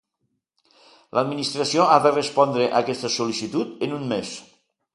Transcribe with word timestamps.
L'Administració 1.17 1.85
ha 1.87 1.99
de 2.07 2.13
respondre 2.15 2.71
aquesta 2.81 3.13
sol·licitud 3.19 3.87
en 3.89 3.97
un 3.99 4.13
mes. 4.15 4.33